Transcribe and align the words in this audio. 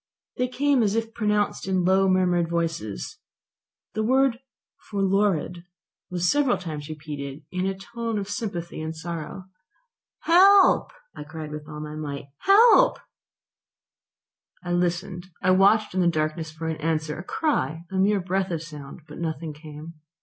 They 0.37 0.47
came 0.47 0.81
as 0.81 0.95
if 0.95 1.13
pronounced 1.13 1.67
in 1.67 1.85
low 1.85 2.09
murmured 2.09 2.51
whispers. 2.51 3.19
The 3.93 4.01
word 4.01 4.39
'forlorad' 4.89 5.63
was 6.09 6.27
several 6.27 6.57
times 6.57 6.89
repeated 6.89 7.45
in 7.51 7.67
a 7.67 7.77
tone 7.77 8.17
of 8.17 8.27
sympathy 8.27 8.81
and 8.81 8.95
sorrow. 8.95 9.45
"Help!" 10.21 10.91
I 11.15 11.23
cried 11.23 11.51
with 11.51 11.67
all 11.69 11.81
my 11.81 11.93
might. 11.93 12.29
"Help!" 12.39 12.97
I 14.63 14.71
listened, 14.71 15.27
I 15.39 15.51
watched 15.51 15.93
in 15.93 16.01
the 16.01 16.07
darkness 16.07 16.49
for 16.49 16.67
an 16.67 16.77
answer, 16.77 17.19
a 17.19 17.23
cry, 17.23 17.85
a 17.91 17.97
mere 17.97 18.19
breath 18.21 18.49
of 18.49 18.63
sound, 18.63 19.01
but 19.07 19.19
nothing 19.19 19.53
came. 19.53 19.93